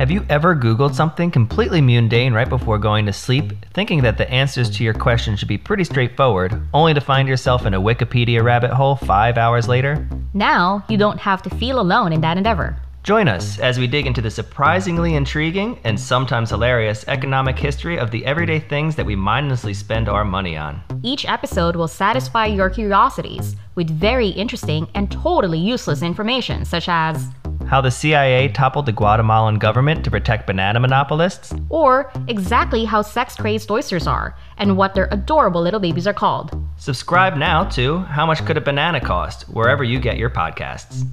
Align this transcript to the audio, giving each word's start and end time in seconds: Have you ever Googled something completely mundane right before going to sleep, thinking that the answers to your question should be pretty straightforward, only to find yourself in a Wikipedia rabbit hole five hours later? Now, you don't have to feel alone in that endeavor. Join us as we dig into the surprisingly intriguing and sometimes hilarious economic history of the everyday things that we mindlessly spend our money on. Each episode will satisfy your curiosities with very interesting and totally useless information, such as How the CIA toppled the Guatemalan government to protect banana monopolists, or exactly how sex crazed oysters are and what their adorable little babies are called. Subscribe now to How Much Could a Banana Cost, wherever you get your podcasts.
Have 0.00 0.10
you 0.10 0.24
ever 0.30 0.56
Googled 0.56 0.94
something 0.94 1.30
completely 1.30 1.82
mundane 1.82 2.32
right 2.32 2.48
before 2.48 2.78
going 2.78 3.04
to 3.04 3.12
sleep, 3.12 3.52
thinking 3.74 4.00
that 4.00 4.16
the 4.16 4.30
answers 4.30 4.70
to 4.70 4.82
your 4.82 4.94
question 4.94 5.36
should 5.36 5.46
be 5.46 5.58
pretty 5.58 5.84
straightforward, 5.84 6.58
only 6.72 6.94
to 6.94 7.02
find 7.02 7.28
yourself 7.28 7.66
in 7.66 7.74
a 7.74 7.80
Wikipedia 7.82 8.42
rabbit 8.42 8.70
hole 8.70 8.96
five 8.96 9.36
hours 9.36 9.68
later? 9.68 10.08
Now, 10.32 10.86
you 10.88 10.96
don't 10.96 11.18
have 11.18 11.42
to 11.42 11.50
feel 11.50 11.78
alone 11.78 12.14
in 12.14 12.22
that 12.22 12.38
endeavor. 12.38 12.80
Join 13.02 13.28
us 13.28 13.58
as 13.58 13.78
we 13.78 13.86
dig 13.86 14.06
into 14.06 14.22
the 14.22 14.30
surprisingly 14.30 15.16
intriguing 15.16 15.78
and 15.84 16.00
sometimes 16.00 16.48
hilarious 16.48 17.04
economic 17.06 17.58
history 17.58 17.98
of 17.98 18.10
the 18.10 18.24
everyday 18.24 18.58
things 18.58 18.96
that 18.96 19.04
we 19.04 19.16
mindlessly 19.16 19.74
spend 19.74 20.08
our 20.08 20.24
money 20.24 20.56
on. 20.56 20.82
Each 21.02 21.26
episode 21.26 21.76
will 21.76 21.88
satisfy 21.88 22.46
your 22.46 22.70
curiosities 22.70 23.54
with 23.74 23.90
very 23.90 24.28
interesting 24.28 24.88
and 24.94 25.10
totally 25.10 25.58
useless 25.58 26.00
information, 26.00 26.64
such 26.64 26.88
as 26.88 27.28
How 27.70 27.80
the 27.80 27.92
CIA 27.92 28.48
toppled 28.48 28.86
the 28.86 28.92
Guatemalan 28.92 29.60
government 29.60 30.02
to 30.02 30.10
protect 30.10 30.48
banana 30.48 30.80
monopolists, 30.80 31.54
or 31.68 32.12
exactly 32.26 32.84
how 32.84 33.00
sex 33.00 33.36
crazed 33.36 33.70
oysters 33.70 34.08
are 34.08 34.36
and 34.58 34.76
what 34.76 34.94
their 34.94 35.08
adorable 35.12 35.62
little 35.62 35.78
babies 35.78 36.08
are 36.08 36.12
called. 36.12 36.50
Subscribe 36.78 37.36
now 37.36 37.62
to 37.68 37.98
How 37.98 38.26
Much 38.26 38.44
Could 38.44 38.56
a 38.56 38.60
Banana 38.60 39.00
Cost, 39.00 39.42
wherever 39.42 39.84
you 39.84 40.00
get 40.00 40.16
your 40.16 40.30
podcasts. 40.30 41.04